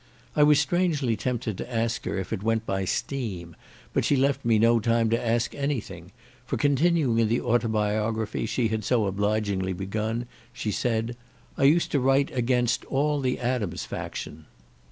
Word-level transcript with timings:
I 0.35 0.41
was 0.41 0.59
strangely 0.59 1.15
tempted 1.15 1.59
to 1.59 1.71
ask 1.71 2.05
her 2.05 2.17
if 2.17 2.33
it 2.33 2.41
went 2.41 2.65
by 2.65 2.85
steam, 2.85 3.55
but 3.93 4.03
she 4.03 4.15
left 4.15 4.43
me 4.43 4.57
no 4.57 4.79
time 4.79 5.11
to 5.11 5.23
ask 5.23 5.53
any 5.53 5.79
thing, 5.79 6.11
for, 6.43 6.57
continuing 6.57 7.27
the 7.27 7.39
autobiography 7.39 8.47
she 8.47 8.69
had 8.69 8.83
so 8.83 9.05
obligingly 9.05 9.73
begun, 9.73 10.25
she 10.51 10.71
said, 10.71 11.15
"I 11.55 11.65
used 11.65 11.91
to 11.91 11.99
write 11.99 12.31
against 12.35 12.83
all 12.85 13.19
the 13.19 13.37
Adams 13.39 13.85
faction. 13.85 14.47